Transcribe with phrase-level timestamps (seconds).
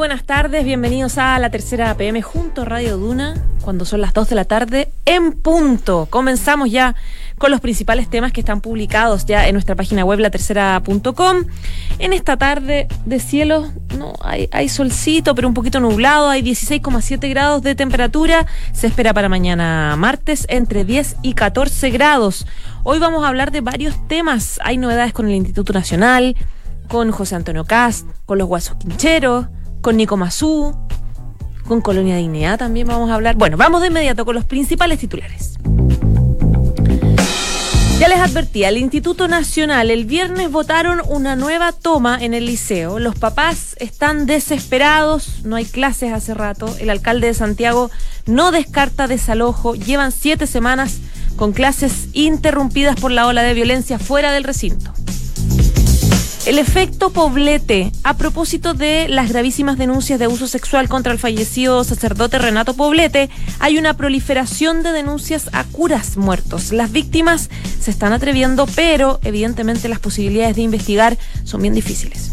[0.00, 0.64] Buenas tardes.
[0.64, 4.46] Bienvenidos a la tercera PM junto a Radio Duna, cuando son las 2 de la
[4.46, 6.06] tarde en punto.
[6.08, 6.94] Comenzamos ya
[7.36, 11.44] con los principales temas que están publicados ya en nuestra página web, latercera.com.
[11.98, 17.28] En esta tarde de cielo, no hay, hay solcito, pero un poquito nublado, hay 16,7
[17.28, 18.46] grados de temperatura.
[18.72, 22.46] Se espera para mañana martes entre 10 y 14 grados.
[22.84, 24.60] Hoy vamos a hablar de varios temas.
[24.64, 26.36] Hay novedades con el Instituto Nacional
[26.88, 29.46] con José Antonio Cast, con los Guasos Quincheros,
[29.80, 30.74] con Nico Mazú,
[31.66, 33.36] con Colonia Dignidad también vamos a hablar.
[33.36, 35.58] Bueno, vamos de inmediato con los principales titulares.
[38.00, 42.98] Ya les advertí, al Instituto Nacional el viernes votaron una nueva toma en el liceo.
[42.98, 46.74] Los papás están desesperados, no hay clases hace rato.
[46.80, 47.90] El alcalde de Santiago
[48.24, 49.74] no descarta desalojo.
[49.74, 50.98] Llevan siete semanas
[51.36, 54.94] con clases interrumpidas por la ola de violencia fuera del recinto.
[56.46, 61.84] El efecto Poblete, a propósito de las gravísimas denuncias de abuso sexual contra el fallecido
[61.84, 66.72] sacerdote Renato Poblete, hay una proliferación de denuncias a curas muertos.
[66.72, 72.32] Las víctimas se están atreviendo, pero evidentemente las posibilidades de investigar son bien difíciles.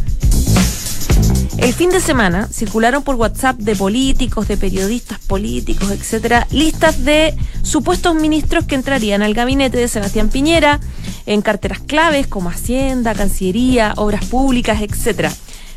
[1.58, 7.36] El fin de semana circularon por WhatsApp de políticos, de periodistas políticos, etcétera, listas de
[7.64, 10.80] supuestos ministros que entrarían al gabinete de Sebastián Piñera
[11.26, 15.34] en carteras claves como Hacienda, Cancillería, Obras Públicas, etcétera.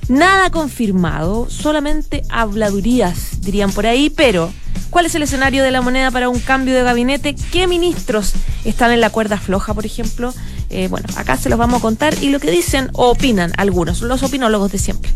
[0.09, 4.53] Nada confirmado, solamente habladurías, dirían por ahí, pero
[4.91, 7.35] ¿cuál es el escenario de la moneda para un cambio de gabinete?
[7.53, 8.35] ¿Qué ministros
[8.65, 10.35] están en la cuerda floja, por ejemplo?
[10.69, 14.03] Eh, bueno, acá se los vamos a contar y lo que dicen o opinan algunos,
[14.03, 15.11] los opinólogos de siempre.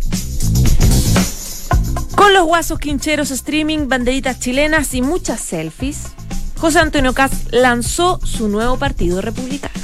[2.25, 6.15] Con los guasos quincheros, streaming, banderitas chilenas y muchas selfies,
[6.57, 9.75] José Antonio Caz lanzó su nuevo partido republicano.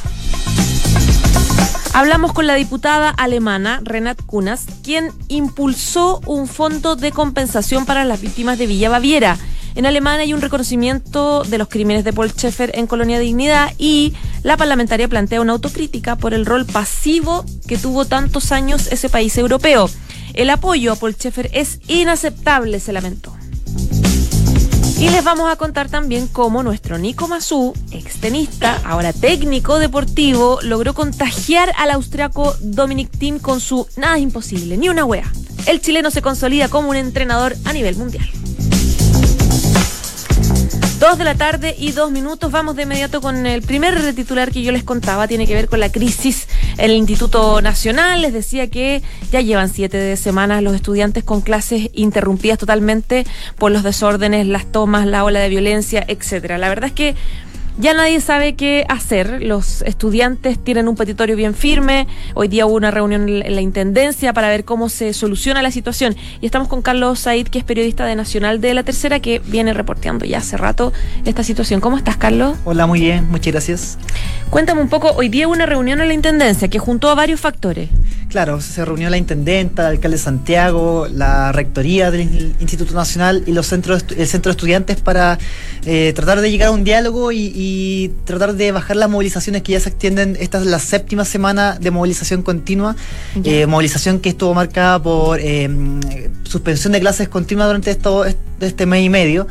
[1.93, 8.23] Hablamos con la diputada alemana Renat Kunas, quien impulsó un fondo de compensación para las
[8.23, 9.37] víctimas de Villa Baviera.
[9.75, 14.15] En Alemania hay un reconocimiento de los crímenes de Paul Schaeffer en Colonia Dignidad y
[14.45, 19.37] la parlamentaria plantea una autocrítica por el rol pasivo que tuvo tantos años ese país
[19.37, 19.91] europeo.
[20.35, 23.37] El apoyo a Paul Schaeffer es inaceptable, se lamentó.
[25.01, 30.93] Y les vamos a contar también cómo nuestro Nico Mazú, extenista, ahora técnico deportivo, logró
[30.93, 35.33] contagiar al austriaco Dominic Thiem con su nada es imposible, ni una wea.
[35.67, 38.29] El chileno se consolida como un entrenador a nivel mundial.
[41.01, 42.53] Dos de la tarde y dos minutos.
[42.53, 45.27] Vamos de inmediato con el primer titular que yo les contaba.
[45.27, 46.47] Tiene que ver con la crisis
[46.77, 48.21] en el Instituto Nacional.
[48.21, 49.01] Les decía que
[49.33, 53.25] ya llevan siete semanas los estudiantes con clases interrumpidas totalmente
[53.57, 56.59] por los desórdenes, las tomas, la ola de violencia, etcétera.
[56.59, 57.17] La verdad es que
[57.81, 59.43] ya nadie sabe qué hacer.
[59.43, 62.07] Los estudiantes tienen un petitorio bien firme.
[62.35, 66.15] Hoy día hubo una reunión en la Intendencia para ver cómo se soluciona la situación.
[66.41, 69.73] Y estamos con Carlos Said, que es periodista de Nacional de la Tercera, que viene
[69.73, 70.93] reporteando ya hace rato
[71.25, 71.81] esta situación.
[71.81, 72.59] ¿Cómo estás, Carlos?
[72.65, 73.29] Hola, muy bien.
[73.31, 73.99] Muchas gracias.
[74.51, 75.13] Cuéntame un poco.
[75.13, 77.89] Hoy día hubo una reunión en la Intendencia que juntó a varios factores.
[78.31, 83.53] Claro, se reunió la intendenta, el alcalde de Santiago, la rectoría del Instituto Nacional y
[83.53, 85.37] los centros, el centro de estudiantes para
[85.85, 87.70] eh, tratar de llegar a un diálogo y, y,
[88.25, 90.37] tratar de bajar las movilizaciones que ya se extienden.
[90.41, 92.97] Esta es la séptima semana de movilización continua,
[93.45, 95.69] eh, movilización que estuvo marcada por eh,
[96.45, 98.25] suspensión de clases continuas durante esto,
[98.61, 99.47] este mes y medio.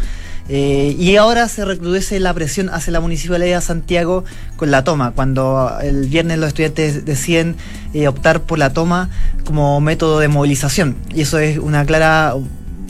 [0.51, 4.25] Eh, y ahora se recrudece la presión hacia la Municipalidad de Santiago
[4.55, 7.55] con la toma, cuando el viernes los estudiantes deciden
[7.93, 9.11] eh, optar por la toma
[9.45, 10.95] como método de movilización.
[11.13, 12.33] Y eso es una clara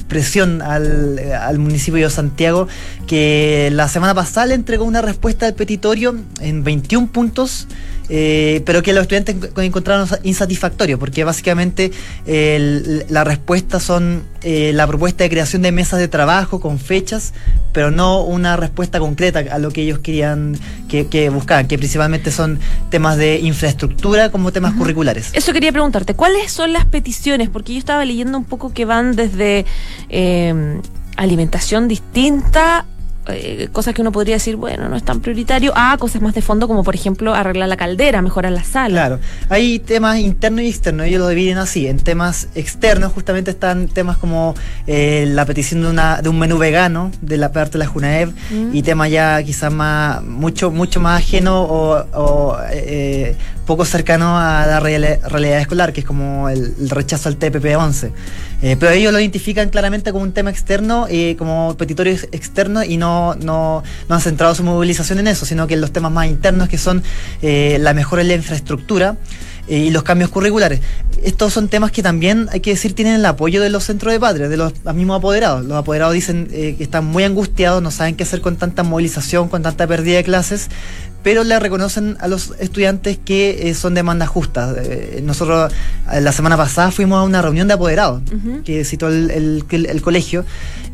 [0.08, 2.70] presión al, al, municipio de Santiago,
[3.10, 7.68] que la semana pasada le entregó una respuesta al petitorio en 21 puntos
[8.12, 11.92] eh, pero que los estudiantes encontraron insatisfactorio, porque básicamente
[12.26, 17.34] el, la respuesta son eh, la propuesta de creación de mesas de trabajo con fechas,
[17.72, 20.58] pero no una respuesta concreta a lo que ellos querían
[20.88, 24.80] que, que buscaban, que principalmente son temas de infraestructura como temas uh -huh.
[24.80, 25.30] curriculares.
[25.34, 27.50] Eso quería preguntarte, ¿cuáles son las peticiones?
[27.50, 29.66] Porque yo estaba leyendo un poco que van desde
[30.10, 30.82] eh,
[31.16, 32.88] alimentación distinta
[33.32, 36.42] eh, cosas que uno podría decir, bueno, no es tan prioritario, a cosas más de
[36.42, 38.94] fondo, como por ejemplo arreglar la caldera, mejorar la sala.
[38.94, 41.88] Claro, hay temas internos y externos, ellos lo dividen así.
[41.88, 44.56] En temas externos, justamente están temas como
[44.88, 48.34] eh, la petición de, una, de un menú vegano de la parte de la Junaev
[48.52, 48.76] mm.
[48.76, 53.36] y temas ya quizás más, mucho, mucho más ajeno o, eh,
[53.70, 58.12] poco cercano a la realidad escolar, que es como el, rechazo al TPP-11.
[58.64, 62.98] Eh, pero ellos lo identifican claramente como un tema externo, eh, como petitorio externo, y
[62.98, 66.28] no, no, no, han centrado su movilización en eso, sino que en los temas más
[66.28, 67.04] internos, que son
[67.42, 69.18] eh, la mejora en la infraestructura
[69.68, 70.82] y los cambios curriculares.
[71.24, 74.20] Estos son temas que también, hay que decir, tienen el apoyo de los centros de
[74.20, 75.64] padres, de los, mismos apoderados.
[75.64, 79.62] Los apoderados dicen que están muy angustiados, no saben qué hacer con tanta movilización, con
[79.62, 80.70] tanta pérdida de clases,
[81.24, 84.76] pero le reconocen a los estudiantes que eh, son demandas justas.
[84.78, 85.72] Eh, nosotros
[86.12, 88.22] eh, la semana pasada fuimos a una reunión de apoderados
[88.64, 90.46] que citó el, el, colegio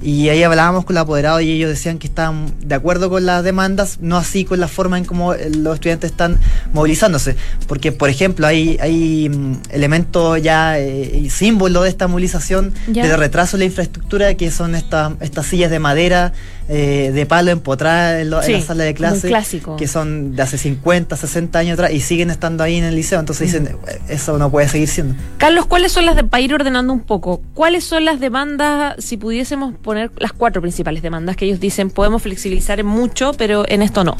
[0.02, 3.44] y ahí hablábamos con los apoderados y ellos decían que estaban de acuerdo con las
[3.44, 6.40] demandas, no así con la forma en cómo los estudiantes están
[6.74, 7.36] movilizándose.
[7.68, 13.58] Porque, por ejemplo, hay, hay mm, elementos ya y símbolos de esta movilización de retraso
[13.58, 16.34] en la infraestructura que son estas estas sillas de madera
[16.68, 19.32] eh, de palo empotradas en, en, la sala de clase.
[19.78, 23.20] Que son de hace 50, 60 años atrás y siguen estando ahí en el liceo.
[23.20, 25.16] Entonces dicen, eh, eso no puede seguir siendo.
[25.38, 29.18] Carlos, ¿cuáles son las de, para ir ordenando un poco, cuáles son las demandas, si
[29.18, 33.82] pudiésemos poner las cuatro principales demandas que ellos dicen, podemos flexibilizar en mucho, pero en
[33.82, 34.18] esto no?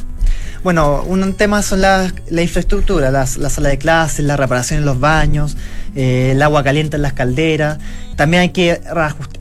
[0.64, 4.86] Bueno, un tema son la, la infraestructura, la, la, sala de clases, la reparación en
[4.86, 5.58] los baños,
[5.96, 7.78] eh, el agua caliente en las calderas.
[8.16, 8.82] También hay que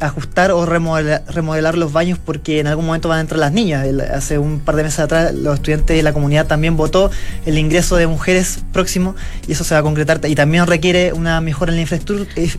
[0.01, 3.87] ajustar o remodelar, los baños porque en algún momento van a entrar las niñas.
[4.13, 7.11] hace un par de meses atrás los estudiantes de la comunidad también votó
[7.47, 9.15] el ingreso de mujeres próximo
[9.47, 10.21] y eso se va a concretar.
[10.25, 11.83] Y también requiere una mejora en la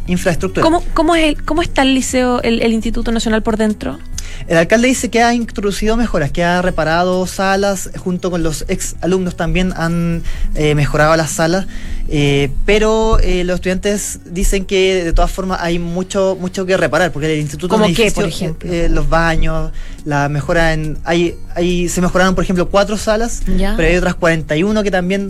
[0.07, 0.63] infraestructura.
[0.63, 3.99] ¿Cómo, cómo, es ¿Cómo está el liceo, el, el Instituto Nacional por dentro?
[4.47, 8.95] El alcalde dice que ha introducido mejoras, que ha reparado salas, junto con los ex
[9.01, 10.23] alumnos también han
[10.55, 11.65] eh, mejorado las salas,
[12.07, 17.11] eh, pero eh, los estudiantes dicen que de todas formas hay mucho mucho que reparar,
[17.11, 17.75] porque el instituto...
[17.75, 18.69] ¿Cómo qué, por ejemplo?
[18.89, 19.71] los baños,
[20.03, 20.97] la mejora en...
[21.03, 25.29] Hay, hay, se mejoraron, por ejemplo, cuatro salas, pero hay otras 41 que también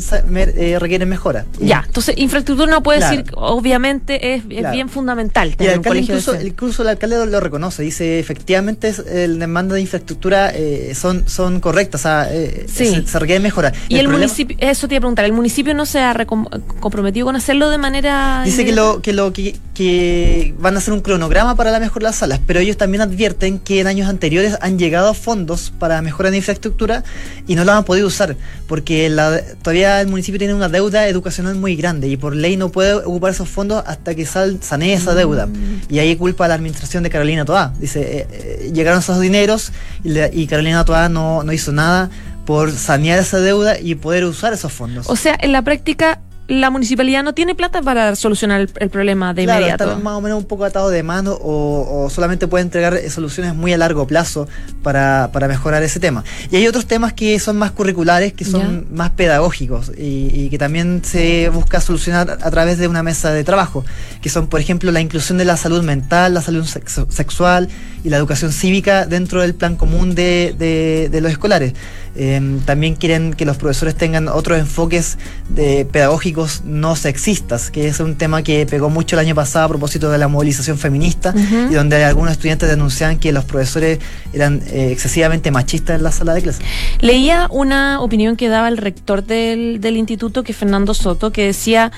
[0.80, 1.46] requieren mejora.
[1.60, 5.56] Ya, entonces infraestructura no puede decir, obviamente es, bien fundamental.
[5.60, 10.52] Y el alcalde incluso, incluso el alcalde lo reconoce, dice efectivamente el demanda de infraestructura
[10.54, 13.74] eh, son, son correctas, o sea, eh, se, requiere mejora.
[13.88, 17.36] Y el, municipio, eso te iba a preguntar, ¿el municipio no se ha comprometido con
[17.36, 18.44] hacerlo de manera...
[18.46, 22.10] Dice que lo, que lo que, van a hacer un cronograma para la mejora de
[22.10, 26.32] las salas, pero ellos también advierten que en años anteriores han llegado fondos para mejora
[26.32, 27.04] de infraestructura
[27.48, 28.36] y no lo han podido usar,
[28.68, 32.70] porque la, todavía el municipio tiene una deuda educacional muy grande y por ley no
[32.70, 35.48] puede ocupar esos fondos hasta que sal, sanee esa deuda.
[35.48, 35.82] Mm.
[35.90, 37.74] Y ahí culpa a la administración de Carolina Toá.
[37.80, 39.72] Dice, eh, llegaron esos dineros
[40.04, 42.12] y, Carolina todavía no, no hizo nada
[42.46, 45.10] por sanear esa deuda y poder usar esos fondos.
[45.10, 49.46] O sea, en la práctica la municipalidad no tiene plata para solucionar el, problema de
[49.46, 49.84] claro, inmediato.
[49.86, 53.74] Está más o menos un poco atado de mano o, solamente puede entregar soluciones muy
[53.74, 54.48] a largo plazo
[54.84, 56.24] para, mejorar ese tema.
[56.52, 61.02] Y hay otros temas que son más curriculares, que son más pedagógicos y, que también
[61.04, 63.84] se busca solucionar a través de una mesa de trabajo,
[64.22, 67.70] que son, por ejemplo, la inclusión de la salud mental, la salud sexual
[68.04, 71.74] y la educación cívica dentro del plan común de, de los escolares.
[72.18, 75.18] Em, también quieren que los profesores tengan otros enfoques
[75.50, 79.70] de pedagógicos no sexistas, que es un tema que pegó mucho el año pasado a
[79.70, 81.34] propósito de la movilización feminista
[81.70, 84.00] y donde algunos estudiantes denunciaban que los profesores
[84.34, 86.64] eran eh, excesivamente machistas en la sala de clase.
[87.00, 91.46] Leía una opinión que daba el rector del, del instituto, que es Fernando Soto, que
[91.46, 91.92] decía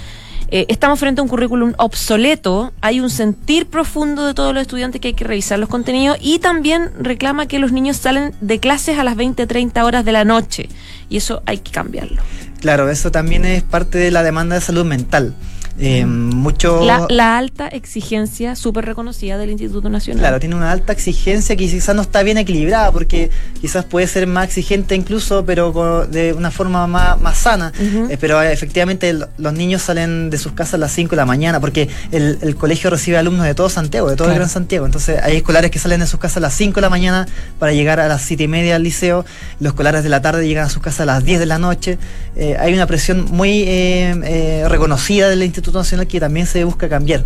[0.50, 5.02] eh, estamos frente a un currículum obsoleto, hay un sentir profundo de todos los estudiantes
[5.02, 8.98] que hay que revisar los contenidos y también reclama que los niños salen de clases
[8.98, 10.70] a las 20, 30 horas de la noche
[11.10, 12.22] y eso hay que cambiarlo.
[12.60, 15.36] Claro, eso también es parte de la demanda de salud mental.
[15.80, 16.84] Eh, mucho...
[16.86, 20.22] La, alta exigencia súper reconocida del Instituto Nacional.
[20.22, 23.30] Claro, tiene una alta exigencia que quizás no está bien equilibrada, porque
[23.62, 27.72] quizás puede ser más exigente incluso, pero de una forma más, más sana.
[27.80, 31.60] Eh, pero efectivamente los niños salen de sus casas a las 5 de la mañana,
[31.60, 34.86] porque el, colegio recibe alumnos de todo Santiago, de todo el Gran Santiago.
[34.86, 37.28] Entonces hay escolares que salen de sus casas a las 5 de la mañana
[37.60, 39.26] para llegar a las 7 y media al liceo,
[39.60, 42.00] los escolares de la tarde llegan a sus casas a las 10 de la noche.
[42.36, 43.66] Eh, hay una presión muy
[44.68, 47.24] reconocida del Instituto Nacional que también se busca cambiar.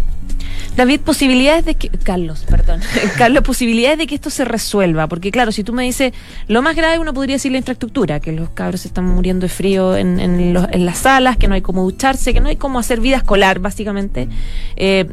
[0.75, 1.89] David, posibilidades de que.
[1.89, 2.81] Carlos, perdón.
[3.17, 5.07] Carlos, posibilidades de que esto se resuelva.
[5.07, 6.13] Porque, claro, si tú me dices,
[6.47, 9.95] lo más grave uno podría decir la infraestructura, que los cabros están muriendo de frío
[9.97, 13.17] en, en, las salas, que no hay cómo ducharse, que no hay cómo hacer vida
[13.17, 14.29] escolar, básicamente.
[14.75, 15.07] Eh,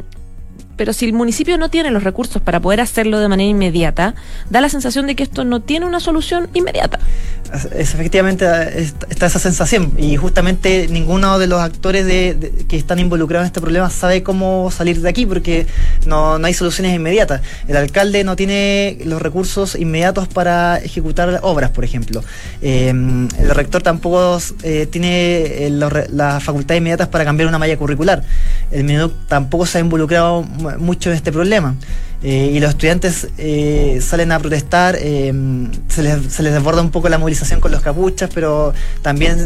[0.79, 4.15] pero si el municipio no tiene los recursos para poder hacerlo de manera inmediata,
[4.49, 7.01] da la sensación de que esto no tiene una solución inmediata.
[7.53, 8.47] Es, efectivamente
[9.09, 13.61] está esa sensación y justamente ninguno de los actores de, que están involucrados en este
[13.61, 15.67] problema sabe cómo salir de aquí porque
[16.07, 17.41] no, hay soluciones inmediatas.
[17.67, 22.23] El alcalde no tiene los recursos inmediatos para ejecutar obras, por ejemplo.
[22.63, 28.23] Eh, el rector tampoco eh, tiene eh, las facultades inmediatas para cambiar una malla curricular.
[28.71, 30.47] El MINUC tampoco se ha involucrado
[30.79, 31.75] mucho en este problema.
[32.21, 35.33] Eh, y los estudiantes eh, salen a protestar, eh,
[35.87, 39.39] se, les, se, les, desborda un poco la movilización con los capuchas, pero también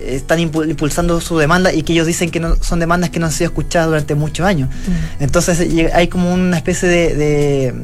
[0.00, 3.32] están impulsando su demanda y que ellos dicen que no, son demandas que no han
[3.32, 4.68] sido escuchadas durante muchos años.
[4.68, 5.22] Mm.
[5.22, 5.60] Entonces
[5.94, 7.74] hay como una especie de de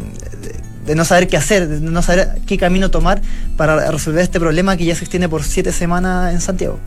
[0.95, 3.23] no saber qué hacer, de no saber qué camino tomar
[3.57, 6.79] para resolver este problema que ya se extiende por siete semanas en Santiago.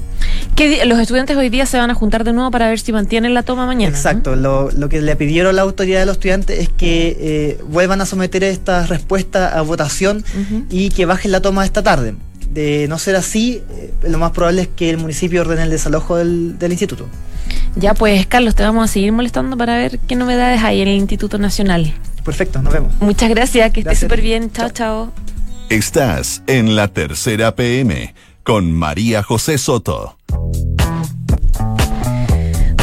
[0.85, 3.43] los estudiantes hoy día se van a juntar de nuevo para ver si mantienen la
[3.43, 3.95] toma mañana.
[3.95, 8.05] Exacto, lo, que le pidieron la autoridad de los estudiantes es que eh, vuelvan a
[8.05, 10.23] someter esta respuesta a votación
[10.69, 12.15] y que bajen la toma esta tarde.
[12.49, 16.15] De no ser así, eh, lo más probable es que el municipio ordene el desalojo
[16.17, 17.05] del, del instituto.
[17.75, 20.95] Ya pues, Carlos, te vamos a seguir molestando para ver qué novedades hay en el
[20.95, 21.93] Instituto Nacional.
[22.25, 22.93] Perfecto, nos vemos.
[22.99, 24.51] Muchas gracias, que estés súper bien.
[24.51, 25.13] Chao, chao.
[25.69, 30.17] Estás en la tercera PM con María José Soto.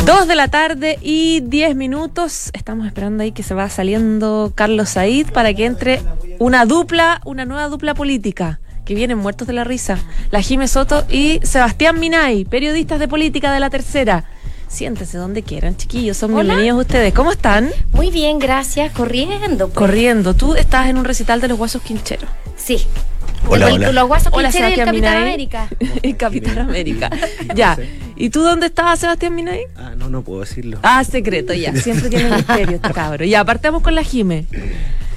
[0.06, 2.50] Dos de la tarde y diez minutos.
[2.52, 6.02] Estamos esperando ahí que se va saliendo Carlos Said para que entre
[6.38, 9.98] una dupla, una nueva dupla política que vienen muertos de la risa.
[10.30, 14.24] La Jime Soto y Sebastián Minay, periodistas de política de la tercera.
[14.72, 16.16] Siéntese donde quieran, chiquillos.
[16.16, 17.12] Son bienvenidos ustedes.
[17.12, 17.70] ¿Cómo están?
[17.92, 18.90] Muy bien, gracias.
[18.92, 19.66] Corriendo.
[19.66, 19.76] Pues.
[19.76, 20.32] Corriendo.
[20.32, 22.28] Tú estás en un recital de los Huesos Quincheros.
[22.56, 22.86] Sí.
[23.48, 23.92] Hola, hola.
[23.92, 25.68] Los Huesos Quincheros y el Capitán América.
[26.02, 27.10] el Capitán América.
[27.54, 27.76] ya.
[28.16, 29.64] ¿Y tú dónde estabas, Sebastián Minay?
[29.76, 30.78] Ah, no, no puedo decirlo.
[30.82, 31.76] Ah, secreto, ya.
[31.76, 33.26] Siempre tiene misterio este cabro.
[33.26, 34.46] Ya, partamos con la Jime.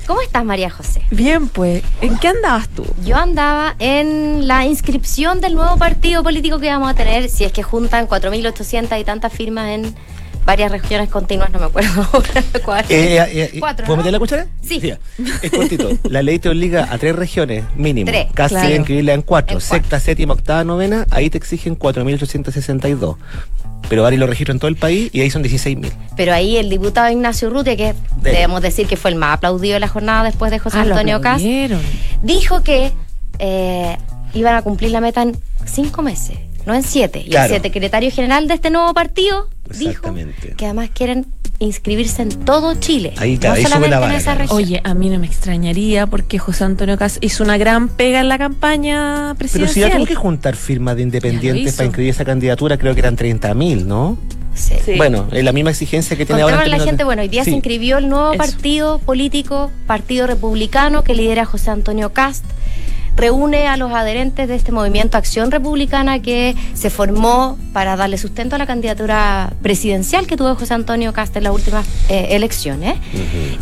[0.07, 1.01] ¿Cómo estás, María José?
[1.09, 1.83] Bien, pues.
[2.01, 2.85] ¿En qué andabas tú?
[3.03, 7.51] Yo andaba en la inscripción del nuevo partido político que vamos a tener, si es
[7.51, 9.95] que juntan 4.800 y tantas firmas en
[10.45, 12.07] varias regiones continuas, no me acuerdo
[12.65, 12.85] cuál.
[12.89, 14.45] Eh, eh, eh, ¿Puedo meter la cuchara?
[14.61, 14.93] Sí.
[15.41, 15.89] Es cortito.
[16.09, 18.11] la ley te obliga a tres regiones mínimo.
[18.11, 18.27] Tres.
[18.33, 18.75] Casi claro.
[18.75, 19.59] inscribirla en cuatro.
[19.59, 21.07] Sexta, séptima, octava, novena.
[21.09, 23.17] Ahí te exigen 4.862
[23.89, 25.91] pero varios lo registran en todo el país y ahí son 16.000.
[26.15, 29.79] Pero ahí el diputado Ignacio Urrutia, que debemos decir que fue el más aplaudido de
[29.79, 31.41] la jornada después de José ah, Antonio Cas,
[32.21, 32.91] dijo que
[33.39, 33.97] eh,
[34.33, 37.23] iban a cumplir la meta en cinco meses, no en siete.
[37.25, 40.13] Y el secretario general de este nuevo partido dijo
[40.57, 41.25] que además quieren
[41.59, 43.13] inscribirse en todo Chile.
[43.17, 44.57] Ahí, no solamente en esa región.
[44.57, 48.29] Oye, a mí no me extrañaría porque José Antonio Cas hizo una gran pega en
[48.29, 49.73] la campaña presidencial.
[49.73, 52.99] Pero si ya tuvo que juntar firmas de independientes para inscribir esa candidatura, creo que
[52.99, 54.17] eran 30.000, ¿no?
[54.53, 54.75] Sí.
[54.95, 56.65] Bueno, es la misma exigencia que tiene ahora.
[56.65, 61.43] la gente, bueno, hoy día se inscribió el nuevo partido político, Partido Republicano, que lidera
[61.45, 62.45] José Antonio Cast
[63.15, 68.55] reúne a los adherentes de este movimiento Acción Republicana que se formó para darle sustento
[68.55, 72.97] a la candidatura presidencial que tuvo José Antonio Castro en las últimas eh, elecciones.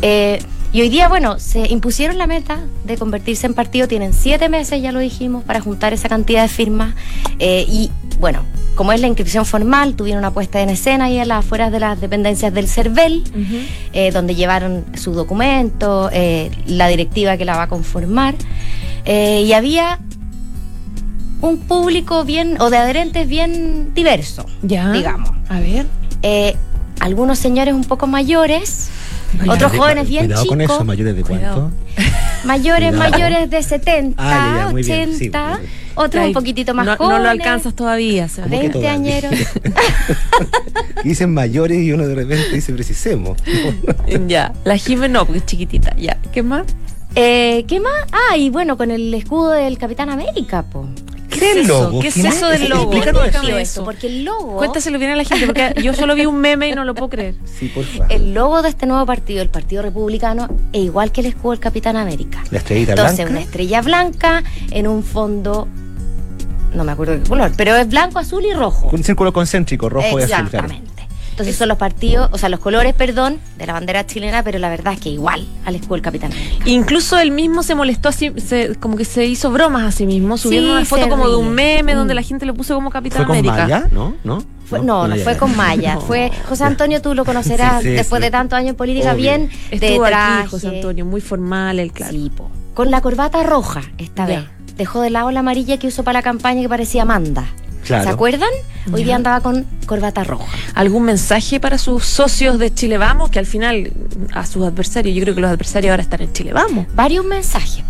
[0.01, 0.39] Eh,
[0.72, 3.88] y hoy día, bueno, se impusieron la meta de convertirse en partido.
[3.88, 6.95] Tienen siete meses, ya lo dijimos, para juntar esa cantidad de firmas.
[7.38, 8.41] Eh, y bueno,
[8.74, 11.79] como es la inscripción formal, tuvieron una puesta en escena ahí en las afueras de
[11.79, 13.24] las dependencias del CERVEL,
[14.13, 16.10] donde llevaron su documento,
[16.65, 18.33] la directiva que la va a conformar.
[19.05, 20.00] Eh, y había
[21.41, 24.91] un público bien, o de adherentes bien diverso, ya.
[24.91, 25.31] digamos.
[25.50, 25.86] A ver.
[26.22, 26.55] Eh,
[27.00, 28.89] algunos señores un poco mayores,
[29.48, 30.55] otros jóvenes bien cuidado chicos.
[30.55, 31.72] con eso, mayores de cuánto?
[32.45, 35.60] Mayores, mayores de 70, 80,
[35.95, 37.17] otros un poquitito más jóvenes.
[37.17, 39.31] No lo alcanzas todavía, 20 añeros.
[41.05, 43.38] dicen mayores y uno de repente dice precisemos.
[44.27, 45.95] ya, la Jiménez no, porque es chiquitita.
[45.95, 46.65] Ya, ¿qué más?
[47.15, 47.93] Eh, ¿Qué más?
[48.12, 50.88] Ah, y bueno, con el escudo del Capitán América, po.
[51.29, 52.00] ¿Qué, es eso?
[52.00, 52.93] ¿Qué es eso del logo?
[52.93, 53.84] Explícanos eso.
[53.84, 54.58] Porque el logo.
[54.58, 57.10] Cuéntaselo bien a la gente, porque yo solo vi un meme y no lo puedo
[57.10, 57.36] creer.
[57.46, 58.12] Sí, por favor.
[58.12, 61.60] El logo de este nuevo partido, el Partido Republicano, es igual que el escudo del
[61.60, 62.43] Capitán América.
[62.51, 63.12] La estrellita blanca.
[63.12, 65.67] Entonces, una estrella blanca en un fondo.
[66.74, 68.89] No me acuerdo qué color, pero es blanco, azul y rojo.
[68.91, 70.46] Un círculo concéntrico, rojo y azul.
[70.46, 70.93] Exactamente.
[71.34, 74.70] Entonces son los partidos, o sea, los colores, perdón, de la bandera chilena, pero la
[74.70, 76.32] verdad es que igual al escudo del Capitán
[76.66, 78.32] Incluso él mismo se molestó así,
[78.80, 81.96] como que se hizo bromas a sí mismo, subiendo una foto como de un meme
[81.96, 82.18] donde mm.
[82.18, 83.88] la gente le puso como Capitán ¿Fue con Maya?
[83.92, 84.13] ¿No?
[84.24, 84.46] ¿No?
[84.84, 85.98] no, no, fue con Maya.
[86.08, 90.10] Fue José Antonio, tú lo conocerás después de tantos años en política, bien Estuvo de
[90.10, 90.48] traje.
[90.50, 92.12] José Antonio, muy formal, el claro.
[92.12, 92.32] Sí,
[92.75, 94.44] Con la corbata roja esta vez.
[94.78, 97.48] Dejó de lado la amarilla que usó para la campaña que parecía Amanda.
[97.84, 98.50] ¿Se acuerdan?
[98.92, 100.46] Hoy día andaba con corbata roja.
[100.74, 103.30] ¿Algún mensaje para sus socios de Chile Vamos?
[103.30, 103.92] Que al final,
[104.34, 106.88] a sus adversarios, yo creo que los adversarios ahora están en Chile Vamos.
[106.94, 107.84] Varios mensajes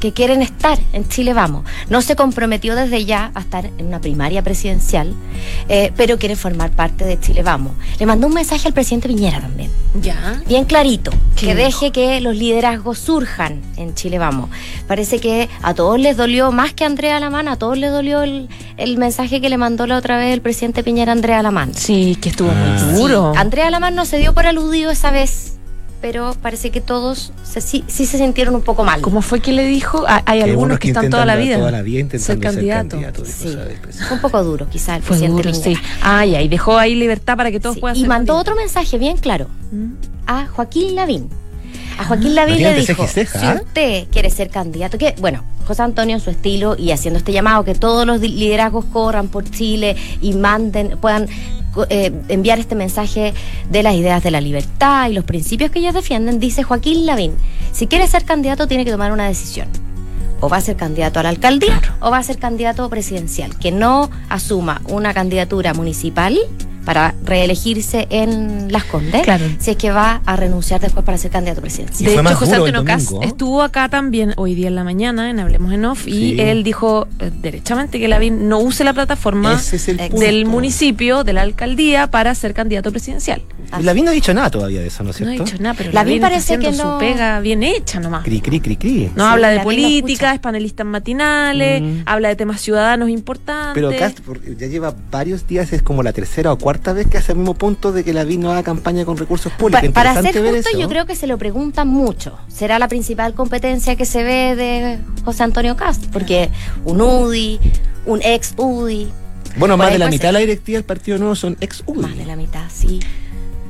[0.00, 1.64] que quieren estar en Chile Vamos.
[1.88, 5.14] No se comprometió desde ya a estar en una primaria presidencial,
[5.68, 7.72] eh, pero quiere formar parte de Chile Vamos.
[7.98, 9.70] Le mandó un mensaje al presidente Piñera también.
[10.02, 10.42] Ya.
[10.46, 11.10] Bien clarito.
[11.36, 14.50] Que deje que los liderazgos surjan en Chile Vamos.
[14.86, 18.22] Parece que a todos les dolió, más que a Andrea Lamán, a todos les dolió
[18.22, 21.74] el, mensaje que le mandó la otra vez el presidente Piñera a Andrea Lamán.
[21.74, 22.92] Sí, que estuvo muy ah.
[22.96, 23.32] duro.
[23.36, 25.58] Andrea Lamán no se dio por aludido esa vez
[26.00, 29.00] pero parece que todos sí, se sintieron un poco mal.
[29.00, 30.04] ¿Cómo fue que le dijo?
[30.26, 31.58] Hay algunos que, están toda la vida.
[31.58, 33.24] Toda la vida intentando ser candidato.
[33.24, 33.56] sí.
[34.10, 35.76] un poco duro, quizás el presidente duro, sí.
[36.00, 39.48] Ay, ahí dejó ahí libertad para que todos puedan Y mandó otro mensaje bien claro
[39.72, 39.92] ¿Mm?
[40.26, 41.28] a Joaquín Lavín.
[41.98, 43.60] A Joaquín Lavín le dijo, si ¿ah?
[43.60, 47.64] usted quiere ser candidato, que bueno, José Antonio en su estilo y haciendo este llamado
[47.64, 51.28] que todos los liderazgos corran por Chile y manden, puedan
[51.90, 53.34] eh, enviar este mensaje
[53.68, 57.34] de las ideas de la libertad y los principios que ellos defienden, dice Joaquín Lavín,
[57.72, 59.68] si quiere ser candidato tiene que tomar una decisión.
[60.40, 63.58] O va a ser candidato a la alcaldía o va a ser candidato presidencial.
[63.58, 66.38] Que no asuma una candidatura municipal
[66.88, 69.26] para reelegirse en Las Condes,
[69.58, 72.14] si es que va a renunciar después para ser candidato presidencial.
[72.14, 75.74] De hecho, José Antonio Cas estuvo acá también hoy día en la mañana en Hablemos
[75.74, 79.60] en Off y él dijo eh, derechamente que Lavín no use la plataforma
[80.18, 83.42] del municipio, de la alcaldía, para ser candidato presidencial.
[83.82, 85.34] Lavín no ha dicho nada todavía de eso, ¿no es cierto?
[85.34, 86.94] No ha dicho nada, pero Lavín, parece que no...
[86.94, 88.24] su pega bien hecha nomás.
[88.24, 89.10] Cri, cri, cri, cri.
[89.14, 92.00] No habla de política, es panelista en matinales, mm.
[92.06, 93.74] habla de temas ciudadanos importantes.
[93.74, 94.20] Pero Cast
[94.58, 97.38] ya lleva varios días, es como la tercera o cuarta esta vez que hace el
[97.38, 99.90] mismo punto de que la no haga campaña con recursos públicos.
[99.90, 102.38] para ser justo, yo creo que se lo preguntan mucho.
[102.48, 106.06] ¿Será la principal competencia que se ve de José Antonio Cast?
[106.06, 106.50] Porque
[106.84, 107.58] un UDI,
[108.06, 109.08] un ex UDI.
[109.56, 112.00] Bueno, más de la mitad de la directiva del Partido Nuevo son ex UDI.
[112.02, 113.00] Más de la mitad, sí.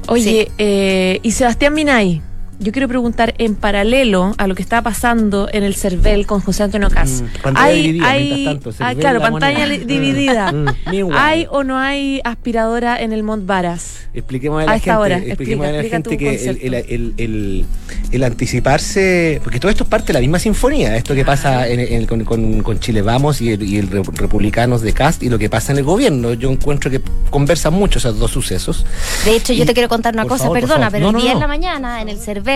[0.09, 2.23] Oye, Eh, y Sebastián Minay
[2.61, 6.65] yo quiero preguntar en paralelo a lo que está pasando en el CERVEL con José
[6.65, 7.23] Antonio Cas.
[7.23, 10.53] Mm, pantalla dividida, hay, ah, claro, pantalla dividida.
[10.53, 10.67] Mm,
[11.13, 14.09] ¿Hay o no hay aspiradora en el Mont Varas?
[14.13, 17.65] Expliquemos a la gente, expliquemos a la gente que el,
[18.11, 21.67] el, anticiparse, porque todo esto es parte de la misma sinfonía, esto que pasa
[22.09, 22.25] con,
[22.63, 26.33] con, Chile Vamos y el, Republicanos de Cast y lo que pasa en el gobierno.
[26.35, 27.01] Yo encuentro que
[27.31, 28.85] conversan mucho esos dos sucesos.
[29.25, 32.03] De hecho, yo te quiero contar una cosa, perdona, pero el día en la mañana
[32.03, 32.48] en el CERVEL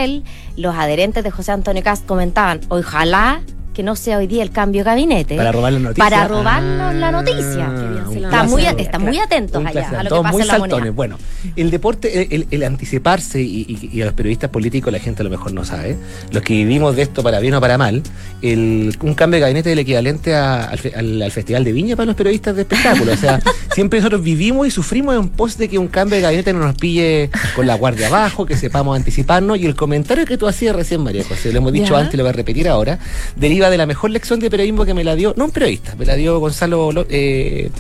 [0.57, 3.43] los adherentes de José Antonio Cast comentaban, ojalá
[3.73, 5.37] que no sea hoy día el cambio de gabinete.
[5.37, 6.05] Para robar la noticia.
[6.05, 7.67] Para robarnos la noticia.
[7.69, 11.19] Ah, está muy, están muy atentos allá a lo que pasa en la Bueno,
[11.57, 15.65] el deporte, el, anticiparse y, a los periodistas políticos la gente a lo mejor no
[15.65, 15.97] sabe,
[16.31, 18.03] los que vivimos de esto para bien o para mal,
[18.43, 22.55] el, un cambio de gabinete es el equivalente al, Festival de Viña para los periodistas
[22.57, 23.13] de espectáculo.
[23.13, 23.41] O sea,
[23.75, 26.75] siempre nosotros vivimos y sufrimos en pos de que un cambio de gabinete no nos
[26.75, 29.59] pille con la guardia abajo, que sepamos anticiparnos.
[29.59, 32.25] Y el comentario que tú hacías recién, María José, lo hemos dicho antes y lo
[32.25, 32.99] voy a repetir ahora,
[33.37, 36.05] deriva de la mejor lección de periodismo que me la dio, no un periodista, me
[36.05, 37.71] la dio Gonzalo eh,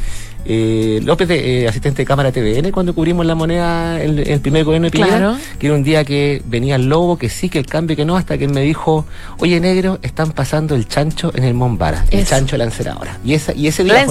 [0.45, 4.65] eh, López, de, eh, asistente de Cámara TVN, cuando cubrimos la moneda el, el primer
[4.65, 7.67] gobierno de Piñera, que era un día que venía el lobo, que sí, que el
[7.67, 9.07] cambio, que no, hasta que él me dijo,
[9.39, 13.19] oye negro, están pasando el chancho en el Mombara, el chancho de la enceradora.
[13.25, 14.05] Y, esa, y ese día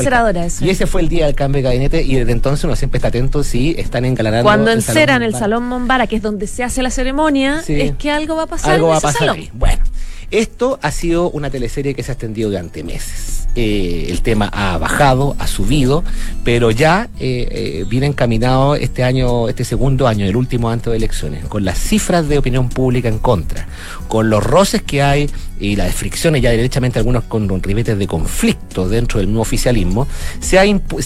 [0.62, 3.10] Y ese fue el día del cambio de gabinete y desde entonces uno siempre está
[3.10, 6.92] atento si están engalanando Cuando enceran el Salón Mombara, que es donde se hace la
[6.92, 9.84] ceremonia, es que algo va a pasar algo en va a pasar Bueno.
[10.32, 13.50] Esto ha sido una teleserie que se ha extendido durante meses.
[13.54, 16.06] Eh, el tema ha bajado, ha subido,
[16.46, 20.96] pero ya eh, eh, viene encaminado este año, este segundo año, el último antes de
[20.96, 23.68] elecciones, con las cifras de opinión pública en contra,
[24.08, 28.88] con los roces que hay y las fricciones ya derechamente algunos con ribetes de conflicto
[28.88, 30.08] dentro del nuevo oficialismo,
[30.40, 30.64] se ha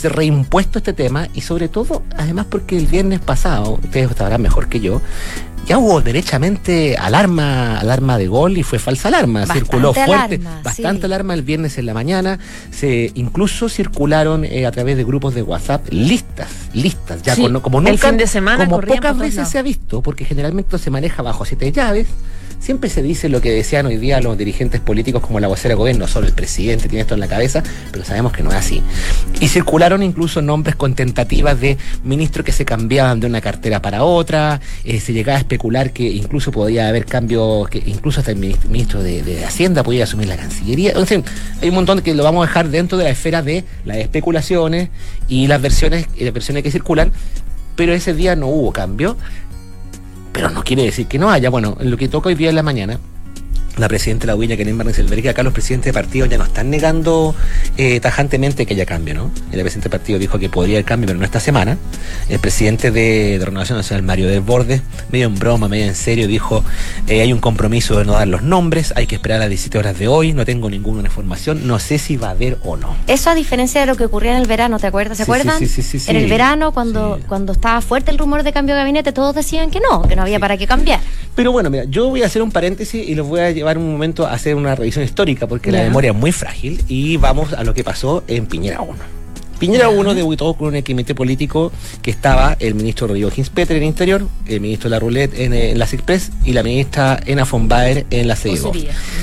[0.10, 4.80] reimpuesto este tema y sobre todo, además porque el viernes pasado, ustedes sabrán mejor que
[4.82, 5.02] yo,
[5.66, 9.46] ya hubo derechamente alarma, alarma de gol y fue falsa alarma.
[9.48, 12.40] circuló fuerte, bastante alarma el viernes en la mañana.
[12.72, 17.92] Se incluso circularon eh, a través de grupos de WhatsApp listas, listas, ya como nunca,
[17.92, 21.46] el fin de semana como pocas veces se ha visto, porque generalmente se maneja bajo
[21.46, 22.08] siete llaves
[22.66, 25.76] Siempre se dice lo que desean hoy día los dirigentes políticos como la vocera de
[25.76, 28.82] gobierno, solo el presidente tiene esto en la cabeza, pero sabemos que no es así.
[29.40, 34.04] Y circularon incluso nombres con tentativas de ministros que se cambiaban de una cartera para
[34.04, 38.38] otra, eh, se llegaba a especular que incluso podía haber cambios, que incluso hasta el
[38.38, 40.90] ministro de, Hacienda podía asumir la Cancillería.
[40.90, 41.22] Entonces,
[41.62, 44.90] hay un montón que lo vamos a dejar dentro de la esfera de las especulaciones
[45.28, 47.12] y las versiones, las versiones que circulan,
[47.76, 49.18] pero ese día no hubo cambio
[50.36, 51.50] pero no quiere decir que no haya.
[51.50, 53.00] Bueno, lo que toca hoy día en la mañana
[53.78, 56.44] la presidenta de la UIA, Kenen Barnes que acá los presidentes de partidos ya no
[56.44, 57.36] están negando
[57.78, 59.32] eh, tajantemente que haya cambio, ¿no?
[59.52, 61.78] El presidente del partido dijo que podría haber cambio, pero no esta semana.
[62.30, 66.64] El presidente de, de Renovación Nacional, Mario Desbordes, medio en broma, medio en serio, dijo
[67.08, 69.78] eh, hay un compromiso de no dar los nombres, hay que esperar a las 17
[69.78, 72.96] horas de hoy, no tengo ninguna información, no sé si va a haber o no.
[73.08, 75.18] Eso a diferencia de lo que ocurría en el verano, ¿te acuerdas?
[75.18, 75.60] ¿Se acuerdan?
[75.60, 78.82] Sí, sí, sí, En el verano, cuando, cuando estaba fuerte el rumor de cambio de
[78.82, 81.00] gabinete, todos decían que no, que no había para qué cambiar.
[81.36, 83.92] Pero bueno, mira, yo voy a hacer un paréntesis y los voy a llevar un
[83.92, 87.64] momento a hacer una revisión histórica porque la memoria es muy frágil y vamos a
[87.64, 88.96] lo que pasó en Piñera 1.
[89.60, 93.88] Piñera 1 debutó con un equimete político que estaba el ministro Rodrigo Ginspeter en el
[93.88, 98.28] Interior, el ministro La Roulette en, las Express y la ministra Ena von Baer en
[98.28, 98.74] la CDO.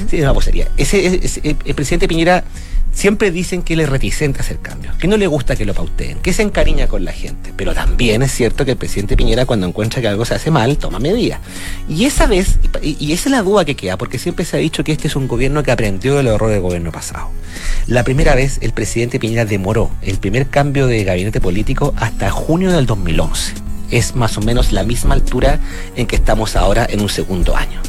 [0.08, 0.68] Sí, una posería.
[0.76, 2.44] Ese, el presidente Piñera
[2.92, 5.74] siempre dicen que él es reticente a hacer cambios, que no le gusta que lo
[5.74, 7.52] pauteen, que se encariña con la gente.
[7.56, 10.78] Pero también es cierto que el presidente Piñera, cuando encuentra que algo se hace mal,
[10.78, 11.40] toma medidas.
[11.88, 14.84] Y esa vez, y, esa es la duda que queda, porque siempre se ha dicho
[14.84, 17.28] que este es un gobierno que aprendió del error del gobierno pasado.
[17.86, 22.70] La primera vez, el presidente Piñera demoró el primer cambio de gabinete político hasta junio
[22.72, 23.54] del 2011.
[23.90, 25.60] Es más o menos la misma altura
[25.96, 27.80] en que estamos ahora en un segundo año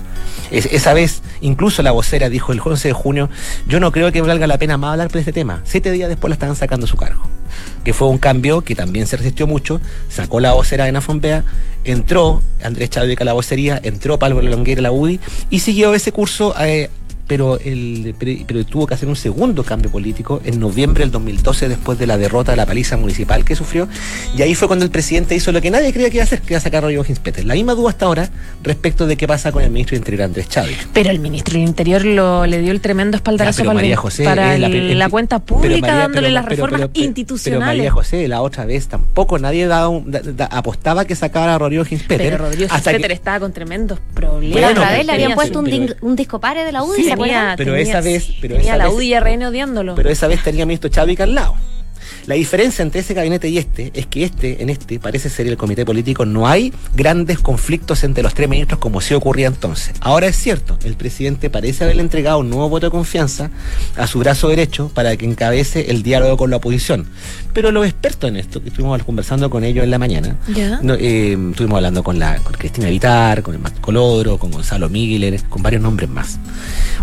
[0.53, 3.29] esa vez, incluso la vocera dijo el 11 de junio,
[3.67, 5.61] yo no creo que valga la pena más hablar de este tema.
[5.63, 7.23] Siete días después la estaban sacando su cargo.
[7.83, 11.43] Que fue un cambio que también se resistió mucho, sacó la vocera de Nafombea,
[11.83, 16.11] entró Andrés Chávez a la vocería, entró Pablo Longueira a la UDI y siguió ese
[16.11, 16.89] curso eh,
[17.27, 21.97] pero, el, pero, tuvo que hacer un segundo cambio político en noviembre del 2012 después
[21.97, 23.87] de la derrota de la paliza municipal que sufrió
[24.37, 26.41] y ahí fue cuando el presidente hizo lo que nadie creía que iba a hacer,
[26.41, 27.45] que iba a sacar a Rodrigo Ginspeter.
[27.45, 28.29] La misma duda hasta ahora
[28.61, 30.87] respecto de qué pasa con el ministro de Interior Andrés Chávez.
[30.93, 33.63] Pero el ministro del Interior lo, le dio el tremendo espaldarazo
[34.23, 37.59] para, la, cuenta pública dándole las reformas institucionales.
[37.61, 39.93] Pero María José, la otra vez tampoco nadie daba
[40.51, 42.31] apostaba que sacara a Rodrigo Ginspeter.
[42.31, 44.61] Pero Rodrigo Ginspeter estaba con tremendos problemas.
[44.61, 47.11] La otra vez le habían puesto un, un disco pare de la UDI,
[47.57, 48.33] pero esa vez.
[48.41, 49.95] Pero tenía la UDI y RN odiándolo.
[49.95, 51.55] Pero esa vez tenía ministro Chávez al lado.
[52.25, 55.57] La diferencia entre ese gabinete y este es que este, en este, parece ser el
[55.57, 59.93] comité político, no hay grandes conflictos entre los tres ministros como sí ocurría entonces.
[59.99, 63.51] Ahora es cierto, el presidente parece haberle entregado un nuevo voto de confianza
[63.97, 67.07] a su brazo derecho para que encabece el diálogo con la oposición.
[67.53, 71.75] Pero los expertos en esto, que estuvimos conversando con ellos en la mañana, eh, estuvimos
[71.75, 76.09] hablando con la Cristina Vitar, con el Matt Colodro, con Gonzalo Migueler, con varios nombres
[76.09, 76.39] más.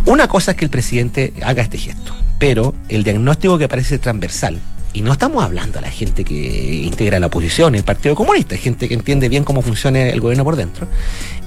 [0.07, 4.59] Una cosa es que el presidente haga este gesto, pero el diagnóstico que parece transversal
[4.93, 8.89] y no estamos hablando a la gente que integra la oposición, el Partido Comunista, gente
[8.89, 10.89] que entiende bien cómo funciona el gobierno por dentro,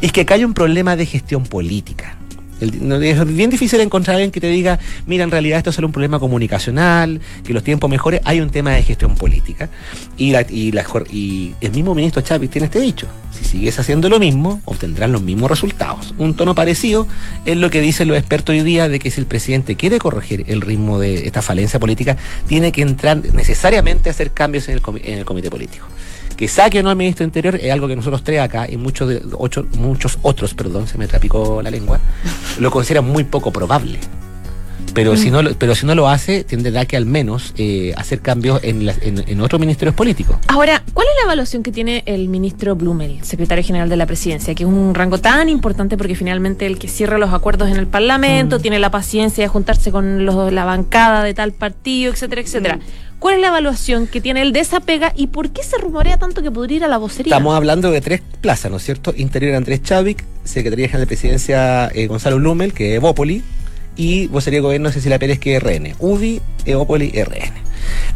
[0.02, 2.18] es que acá hay un problema de gestión política
[2.60, 5.94] es bien difícil encontrar alguien que te diga, mira, en realidad esto es solo un
[5.94, 9.70] problema comunicacional, que los tiempos mejores, hay un tema de gestión política.
[10.18, 15.22] Y, el mismo ministro Chávez tiene este dicho, si sigues haciendo lo mismo, obtendrán los
[15.22, 16.14] mismos resultados.
[16.18, 17.08] Un tono parecido
[17.46, 20.46] es lo que dicen los expertos hoy día de que si el presidente quiere corregir
[20.48, 24.82] el ritmo de esta falencia política, tiene que entrar necesariamente a hacer cambios en el,
[25.04, 25.86] en el comité político
[26.44, 29.08] que saque o no al ministro Interior es algo que nosotros tres acá y muchos
[29.08, 32.02] de ocho, muchos otros, perdón, se me trapicó la lengua,
[32.60, 33.98] lo consideran muy poco probable.
[34.94, 38.64] Pero, si no, pero si no lo hace, tendrá que al menos eh, hacer cambios
[38.64, 40.38] en, en, otros ministerios políticos.
[40.48, 44.54] Ahora, ¿cuál es la evaluación que tiene el ministro Blumel, secretario general de la presidencia?
[44.54, 47.88] Que es un rango tan importante porque finalmente el que cierra los acuerdos en el
[47.88, 48.62] Parlamento, mm.
[48.62, 52.76] tiene la paciencia de juntarse con los, la bancada de tal partido, etcétera, etcétera.
[52.78, 52.82] Mm.
[53.24, 56.52] ¿Cuál es la evaluación que tiene el desapega y por qué se rumorea tanto que
[56.52, 57.32] podría ir a la vocería?
[57.32, 59.14] Estamos hablando de tres plazas, ¿no es cierto?
[59.16, 63.42] Interior Andrés Chávez, Secretaría General de Presidencia eh, Gonzalo Blumel, que es Evópoli,
[63.96, 65.96] y vocería de gobierno Cecilia Pérez, que RN.
[66.00, 67.54] UDI, Evópoli, RN.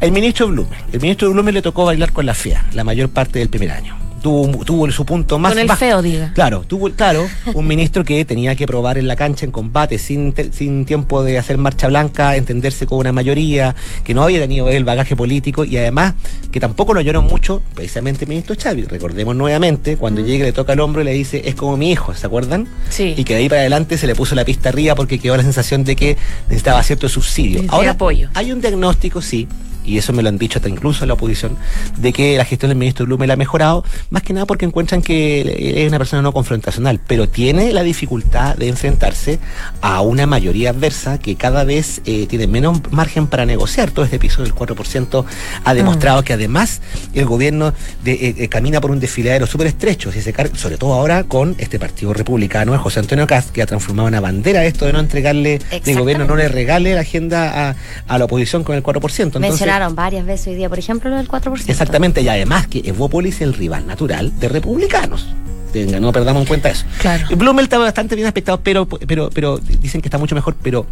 [0.02, 0.80] El ministro Blumel.
[0.92, 4.07] El ministro Blumel le tocó bailar con la FEA la mayor parte del primer año
[4.22, 6.32] tuvo, tuvo su punto más Con el feo, diga.
[6.34, 10.34] Claro, tuvo, claro, un ministro que tenía que probar en la cancha, en combate, sin,
[10.52, 14.84] sin tiempo de hacer marcha blanca, entenderse con una mayoría, que no había tenido el
[14.84, 16.14] bagaje político y además
[16.52, 18.88] que tampoco lo lloró mucho, precisamente el ministro Chávez.
[18.88, 22.14] Recordemos nuevamente, cuando llega le toca el hombro y le dice, es como mi hijo,
[22.14, 22.68] ¿se acuerdan?
[22.90, 23.14] Sí.
[23.18, 25.44] Y que de ahí para adelante se le puso la pista arriba porque quedó la
[25.44, 27.64] sensación de que necesitaba cierto subsidio.
[27.70, 28.30] Ahora, apoyo.
[28.34, 29.48] hay un diagnóstico, sí,
[29.88, 31.58] y eso me lo han dicho hasta incluso la oposición,
[31.98, 35.82] de que la gestión del ministro Blumel ha mejorado, más que nada porque encuentran que
[35.84, 39.40] es una persona no confrontacional, pero tiene la dificultad de enfrentarse
[39.82, 43.92] a una mayoría adversa que cada vez eh, tiene menos margen para negociar.
[43.92, 45.26] Todo este piso del 4%
[45.64, 46.24] ha demostrado mm.
[46.26, 46.82] que además
[47.14, 47.74] el gobierno
[48.06, 51.80] eh, eh, camina por un desfiladero súper estrecho, si se sobre todo ahora con este
[51.80, 55.60] partido republicano de José Antonio Cast, que ha transformado una bandera esto de no entregarle,
[55.72, 57.76] el gobierno no le regale la agenda
[58.08, 59.24] a, la oposición con el 4%.
[59.24, 61.70] Entonces, varias veces hoy día, por ejemplo, lo del 4%.
[61.70, 65.28] Exactamente, y además que Evópolis es el rival natural de republicanos.
[65.74, 66.86] no perdamos en cuenta eso.
[67.00, 67.28] Claro.
[67.36, 70.86] Blumel está bastante bien aspectado, pero, pero, pero dicen que está mucho mejor, pero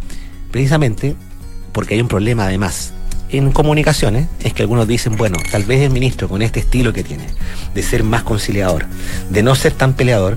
[0.50, 1.16] precisamente
[1.72, 2.92] porque hay un problema además
[3.30, 7.02] en comunicaciones es que algunos dicen, bueno, tal vez el ministro con este estilo que
[7.02, 7.26] tiene,
[7.74, 8.86] de ser más conciliador,
[9.30, 10.36] de no ser tan peleador,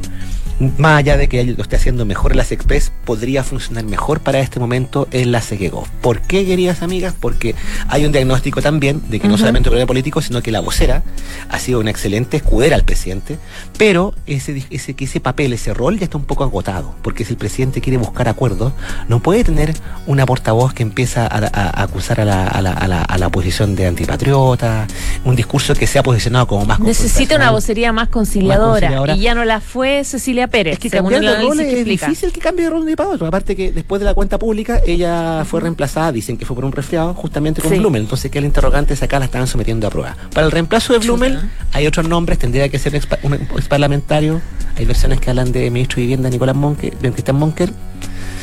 [0.78, 4.40] más allá de que lo esté haciendo mejor en las Express, podría funcionar mejor para
[4.40, 5.88] este momento en la Seguego.
[6.02, 7.14] ¿Por qué, queridas amigas?
[7.20, 7.56] Porque
[7.88, 11.04] hay un diagnóstico también de que no solamente el problema político, sino que la vocera
[11.50, 13.38] ha sido una excelente escudera al presidente,
[13.78, 17.38] pero ese, ese, ese papel, ese rol ya está un poco agotado, porque si el
[17.38, 18.74] presidente quiere buscar acuerdos,
[19.08, 19.74] no puede tener
[20.08, 24.88] una portavoz que empieza a, acusar a la, a, la, a, la, posición de antipatriota,
[25.24, 29.46] un discurso que sea posicionado como más Necesita una vocería más conciliadora, y ya no
[29.46, 30.74] la fue Cecilia Pérez.
[30.74, 33.28] Es que cambiar de rol es difícil que cambie de rol de para otro.
[33.28, 36.72] Aparte que después de la cuenta pública, ella fue reemplazada, dicen que fue por un
[36.72, 38.04] resfriado, justamente con Blumel.
[38.04, 40.18] Entonces, que el interrogante acá la estaban sometiendo a prueba.
[40.34, 41.40] Para el reemplazo de Blumel,
[41.72, 44.42] hay otros nombres, tendría que ser un ex parlamentario.
[44.76, 47.72] Hay versiones que hablan de ministro de Vivienda Nicolás Monque, de Cristian Monker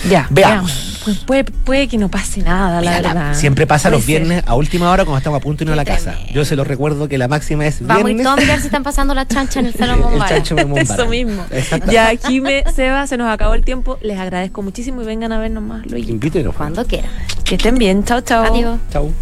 [0.09, 1.01] ya, veamos.
[1.05, 3.35] Pues puede, puede, que no pase nada, la verdad.
[3.35, 5.85] Siempre pasa los viernes a última hora cuando estamos a punto de irnos a la
[5.85, 6.19] casa.
[6.33, 8.25] Yo se lo recuerdo que la máxima es viernes.
[8.25, 10.37] Vamos a mirar si están pasando la chancha en el salón Bombara.
[10.37, 11.45] El chancho en Eso mismo.
[11.91, 13.99] Ya, Jime, Seba, se nos acabó el tiempo.
[14.03, 15.87] Les agradezco muchísimo y vengan a vernos más.
[15.87, 16.55] Lo Invítenos.
[16.57, 17.11] Cuando quieran.
[17.45, 18.05] Que estén bien.
[18.05, 18.45] Chao, chao.
[18.45, 18.79] Adiós.
[18.93, 19.13] Chao.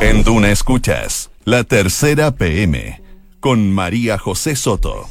[0.00, 3.00] En Duna Escuchas, la tercera PM,
[3.40, 5.08] con María José Soto.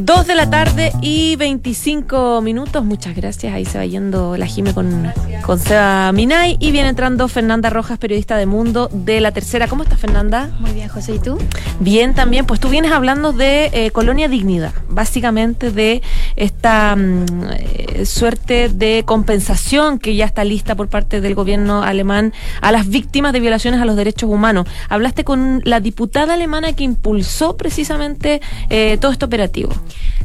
[0.00, 2.84] Dos de la tarde y 25 minutos.
[2.84, 3.52] Muchas gracias.
[3.52, 6.56] Ahí se va yendo la Jime con, con Seba Minay.
[6.60, 9.66] Y viene entrando Fernanda Rojas, periodista de Mundo de la Tercera.
[9.66, 10.50] ¿Cómo estás, Fernanda?
[10.60, 11.16] Muy bien, José.
[11.16, 11.36] ¿Y tú?
[11.80, 12.46] Bien, también.
[12.46, 14.72] Pues tú vienes hablando de eh, Colonia Dignidad.
[14.88, 16.00] Básicamente de
[16.36, 22.32] esta mm, eh, suerte de compensación que ya está lista por parte del gobierno alemán
[22.60, 24.68] a las víctimas de violaciones a los derechos humanos.
[24.88, 29.72] Hablaste con la diputada alemana que impulsó precisamente eh, todo este operativo.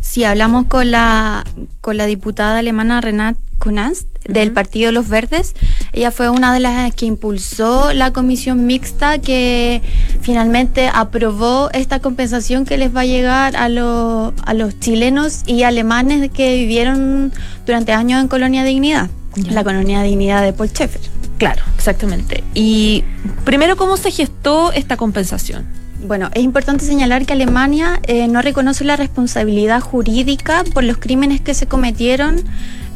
[0.01, 1.43] Sí, hablamos con la,
[1.81, 5.53] con la diputada alemana Renate Kunast del Partido de los Verdes.
[5.93, 9.81] Ella fue una de las que impulsó la comisión mixta que
[10.21, 15.63] finalmente aprobó esta compensación que les va a llegar a, los a los chilenos y
[15.63, 17.31] alemanes que vivieron
[17.65, 19.09] durante años en Colonia Dignidad,
[19.49, 21.01] la Colonia Dignidad de Paul Schaeffer.
[21.37, 22.43] Claro, exactamente.
[22.53, 23.03] Y
[23.43, 25.65] primero, ¿cómo se gestó esta compensación?
[26.05, 31.39] Bueno, es importante señalar que Alemania eh, no reconoce la responsabilidad jurídica por los crímenes
[31.39, 32.41] que se cometieron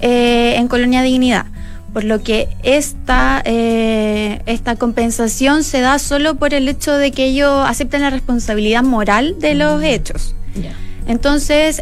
[0.02, 1.46] eh, en Colonia Dignidad,
[1.94, 7.26] por lo que esta, eh, esta compensación se da solo por el hecho de que
[7.26, 9.86] ellos aceptan la responsabilidad moral de los mm.
[9.86, 10.36] hechos.
[11.08, 11.82] Entonces,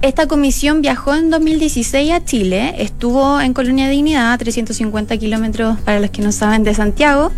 [0.00, 6.00] esta comisión viajó en 2016 a Chile, estuvo en Colonia Dignidad, a 350 kilómetros para
[6.00, 7.30] los que no saben de Santiago.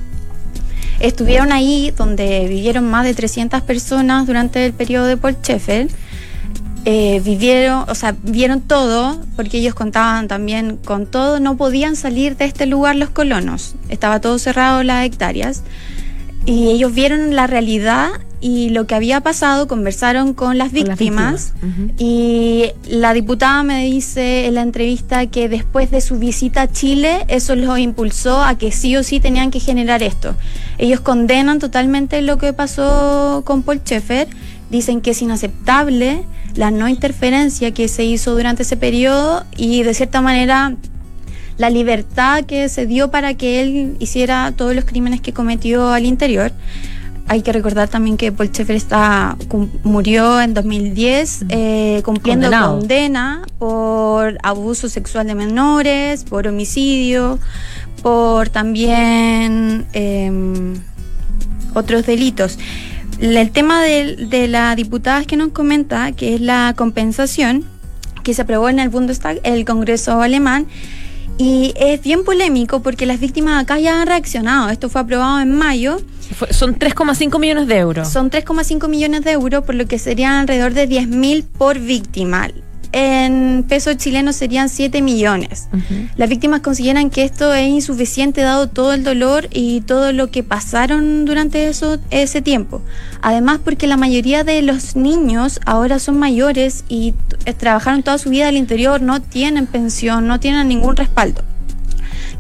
[1.01, 5.91] Estuvieron ahí donde vivieron más de 300 personas durante el periodo de Paul Sheffield.
[6.85, 12.37] Eh, vivieron, o sea, vieron todo, porque ellos contaban también con todo, no podían salir
[12.37, 15.65] de este lugar los colonos, estaba todo cerrado las hectáreas,
[16.47, 21.53] y ellos vieron la realidad y lo que había pasado, conversaron con las víctimas,
[21.99, 27.25] y la diputada me dice en la entrevista que después de su visita a Chile,
[27.29, 30.35] eso los impulsó a que sí o sí tenían que generar esto.
[30.79, 34.29] Ellos condenan totalmente lo que pasó con Paul Schaeffer,
[34.71, 36.25] dicen que es inaceptable
[36.55, 40.77] la no interferencia que se hizo durante ese periodo y de cierta manera
[41.57, 46.05] la libertad que se dio para que él hiciera todos los crímenes que cometió al
[46.05, 46.53] interior.
[47.29, 49.37] Hay que recordar también que Paul Schaeffer está,
[49.85, 57.39] murió en 2010 eh, cumpliendo condena por abuso sexual de menores, por homicidio,
[58.03, 60.75] por también em,
[61.75, 62.59] otros delitos.
[63.19, 67.65] El tema de, de la diputada que nos comenta, que es la compensación
[68.23, 70.67] que se aprobó en el Bundestag, el Congreso alemán,
[71.39, 74.69] y es bien polémico porque las víctimas acá ya han reaccionado.
[74.71, 75.99] Esto fue aprobado en mayo.
[76.51, 78.09] son 3,5 millones de euros.
[78.09, 82.49] Son 3,5 millones de euros, por lo que serían alrededor de 10 mil por víctima
[82.93, 85.69] en pesos chilenos serían 7 millones.
[86.17, 90.43] Las víctimas consideran que esto es insuficiente dado todo el dolor y todo lo que
[90.43, 92.83] pasaron durante eso, ese tiempo.
[93.23, 97.15] Además porque la mayoría de los niños ahora son mayores y
[97.59, 101.43] trabajaron toda su vida al interior, no tienen pensión, no tienen ningún respaldo.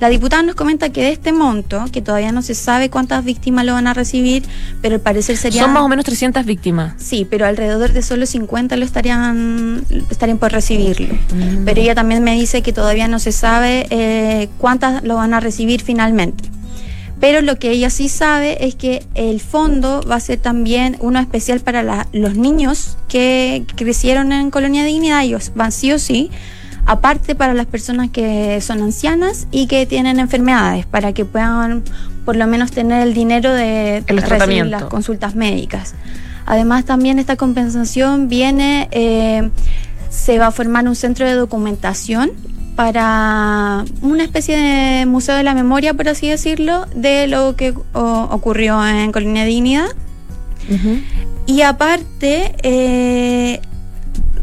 [0.01, 3.65] La diputada nos comenta que de este monto, que todavía no se sabe cuántas víctimas
[3.65, 4.45] lo van a recibir,
[4.81, 5.65] pero al parecer serían...
[5.65, 6.95] Son más o menos 300 víctimas.
[6.99, 11.15] Sí, pero alrededor de solo 50 lo estarían, estarían por recibirlo.
[11.15, 11.65] Mm.
[11.65, 15.41] Pero ella también me dice que todavía no se sabe eh, cuántas lo van a
[15.41, 16.45] recibir finalmente.
[17.21, 21.19] Pero lo que ella sí sabe es que el fondo va a ser también uno
[21.19, 26.31] especial para los niños que crecieron en Colonia Dignidad, ellos van sí o sí,
[26.89, 31.83] aparte para las personas que son ancianas y que tienen enfermedades, para que puedan
[32.25, 35.95] por lo menos tener el dinero de recibir las consultas médicas.
[36.47, 39.51] Además también esta compensación viene, eh,
[40.09, 42.31] se va a formar un centro de documentación
[42.75, 48.87] para una especie de museo de la memoria, por así decirlo, de lo que ocurrió
[48.87, 49.89] en Colonia Dignidad.
[51.45, 53.61] Y aparte, eh,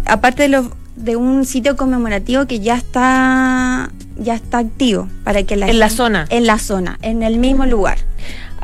[0.05, 5.67] aparte de, de un sitio conmemorativo que ya está ya está activo para que la
[5.67, 6.25] en la zona.
[6.29, 7.97] en la zona en el mismo lugar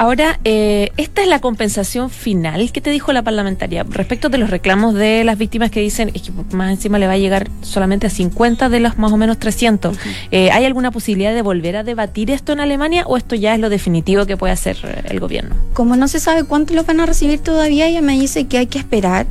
[0.01, 4.49] Ahora, eh, esta es la compensación final que te dijo la parlamentaria respecto de los
[4.49, 8.07] reclamos de las víctimas que dicen es que más encima le va a llegar solamente
[8.07, 9.95] a 50 de las más o menos 300.
[10.31, 13.59] Eh, ¿Hay alguna posibilidad de volver a debatir esto en Alemania o esto ya es
[13.59, 15.55] lo definitivo que puede hacer eh, el gobierno?
[15.73, 18.65] Como no se sabe cuánto lo van a recibir todavía, ella me dice que hay
[18.65, 19.27] que esperar,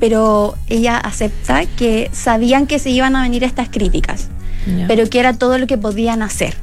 [0.00, 4.30] pero ella acepta que sabían que se iban a venir estas críticas,
[4.88, 6.56] pero que era todo lo que podían hacer.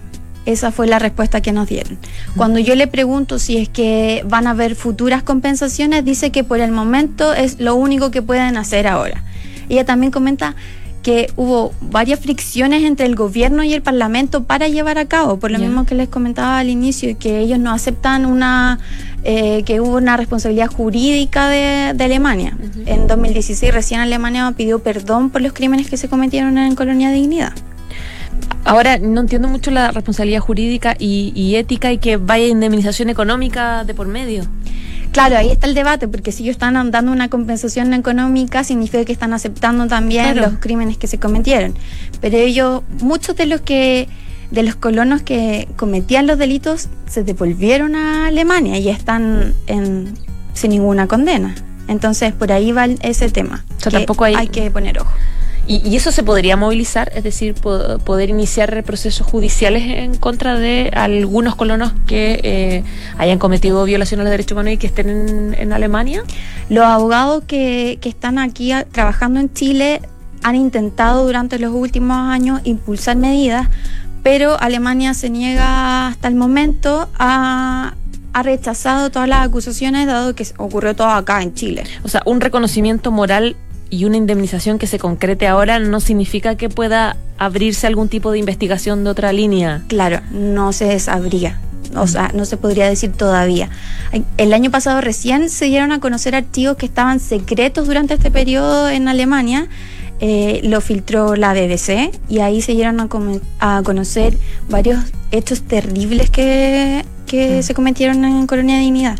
[0.47, 1.97] Esa fue la respuesta que nos dieron.
[2.37, 6.61] Cuando yo le pregunto si es que van a haber futuras compensaciones, dice que por
[6.61, 9.25] el momento es lo único que pueden hacer ahora.
[9.67, 10.55] Ella también comenta
[11.03, 15.51] que hubo varias fricciones entre el gobierno y el parlamento para llevar a cabo, por
[15.51, 18.79] lo mismo que les comentaba al inicio, que ellos no aceptan una
[19.23, 22.57] eh, que hubo una responsabilidad jurídica de, Alemania.
[22.85, 27.51] En 2016 recién Alemania pidió perdón por los crímenes que se cometieron en Colonia Dignidad.
[28.65, 33.93] Ahora, no entiendo mucho la responsabilidad jurídica y, ética y que vaya indemnización económica de
[33.93, 34.43] por medio.
[35.13, 39.13] Claro, ahí está el debate, porque si ellos están dando una compensación económica, significa que
[39.13, 41.75] están aceptando también los crímenes que se cometieron.
[42.19, 44.09] Pero ellos, muchos de los que
[44.51, 49.53] de los colonos que cometían los delitos se devolvieron a Alemania y están
[50.53, 51.55] sin ninguna condena.
[51.87, 53.65] Entonces, por ahí va ese tema.
[53.89, 55.11] tampoco hay que poner ojo.
[55.67, 61.55] Y, eso se podría movilizar, es decir, poder iniciar procesos judiciales en contra de algunos
[61.55, 62.83] colonos que eh,
[63.17, 66.23] hayan cometido violaciones a los derechos humanos y que estén en, Alemania.
[66.69, 70.01] Los abogados que, que están aquí trabajando en Chile
[70.41, 73.67] han intentado durante los últimos años impulsar medidas,
[74.23, 77.93] pero Alemania se niega hasta el momento a
[78.37, 81.83] ha rechazado todas las acusaciones dado que ocurrió todo acá en Chile.
[82.03, 83.55] O sea, un reconocimiento moral
[83.89, 88.39] y una indemnización que se concrete ahora no significa que pueda abrirse algún tipo de
[88.39, 89.83] investigación de otra línea.
[89.87, 91.59] Claro, no se sabría.
[91.95, 93.69] O sea, no se podría decir todavía.
[94.37, 98.89] El año pasado recién se dieron a conocer archivos que estaban secretos durante este periodo
[98.89, 99.67] en Alemania.
[100.19, 104.35] Eh, lo filtró la BBC y ahí se dieron a, conocer
[104.67, 104.99] varios
[105.31, 107.63] hechos terribles que, que mm.
[107.63, 109.17] se cometieron en Colonia Dignidad.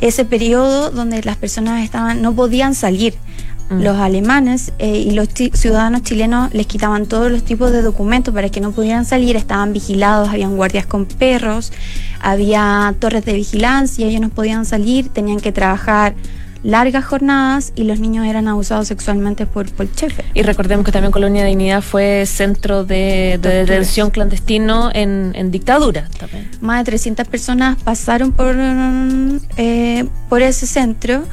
[0.00, 3.14] Ese periodo donde las personas estaban no podían salir
[3.70, 3.82] Mm.
[3.82, 8.48] Los alemanes eh, y los ciudadanos chilenos les quitaban todos los tipos de documentos para
[8.48, 11.72] que no pudieran salir, estaban vigilados, habían guardias con perros,
[12.20, 16.14] había torres de vigilancia, ellos no podían salir, tenían que trabajar
[16.62, 20.24] largas jornadas y los niños eran abusados sexualmente por, el jefe.
[20.34, 26.08] Y recordemos que también Colonia de Dignidad fue centro de, detención clandestino en, dictadura.
[26.18, 26.50] También.
[26.60, 28.56] Más de 300 personas pasaron por,
[29.56, 31.24] eh, por ese centro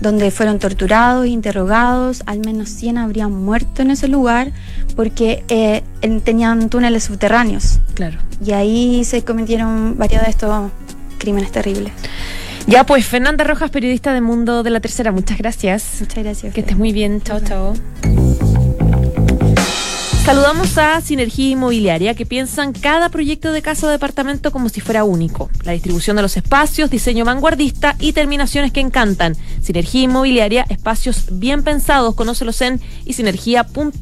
[0.00, 4.52] donde fueron torturados, interrogados, al menos 100 habrían muerto en ese lugar
[4.94, 5.82] porque eh,
[6.24, 7.80] tenían túneles subterráneos.
[7.94, 8.18] Claro.
[8.44, 10.70] Y ahí se cometieron varios de estos
[11.18, 11.92] crímenes terribles.
[12.66, 15.98] Ya pues, Fernanda Rojas, periodista de Mundo de la Tercera, muchas gracias.
[16.00, 16.52] Muchas gracias.
[16.52, 17.22] Que estés muy bien.
[17.22, 17.74] Chao, chao.
[20.26, 25.04] Saludamos a Sinergia Inmobiliaria, que piensan cada proyecto de casa o departamento como si fuera
[25.04, 25.48] único.
[25.62, 29.36] La distribución de los espacios, diseño vanguardista y terminaciones que encantan.
[29.62, 32.16] Sinergia Inmobiliaria, espacios bien pensados.
[32.16, 34.00] Conócelos en y sinergia.cl.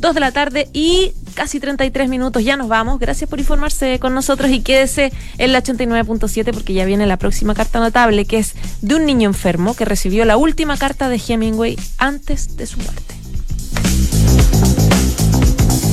[0.00, 2.42] Dos de la tarde y casi 33 minutos.
[2.42, 2.98] Ya nos vamos.
[2.98, 7.54] Gracias por informarse con nosotros y quédese en la 89.7 porque ya viene la próxima
[7.54, 11.78] carta notable que es de un niño enfermo que recibió la última carta de Hemingway
[11.98, 13.14] antes de su muerte.